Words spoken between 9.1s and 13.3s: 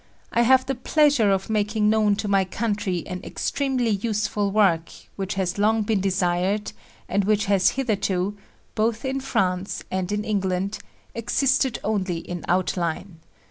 France and in England "existed only in outline.